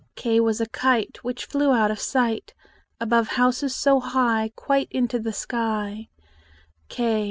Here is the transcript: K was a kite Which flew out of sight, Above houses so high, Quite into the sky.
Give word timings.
K 0.15 0.39
was 0.39 0.59
a 0.59 0.65
kite 0.65 1.23
Which 1.23 1.45
flew 1.45 1.73
out 1.73 1.91
of 1.91 1.99
sight, 1.99 2.55
Above 2.99 3.27
houses 3.37 3.75
so 3.75 3.99
high, 3.99 4.51
Quite 4.55 4.87
into 4.91 5.19
the 5.19 5.31
sky. 5.31 6.09